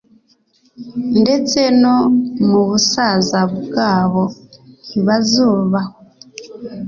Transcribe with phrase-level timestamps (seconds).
[1.21, 1.95] ndetse no
[2.49, 4.23] mu busaza bwabo,
[4.87, 5.89] ntibazubahwa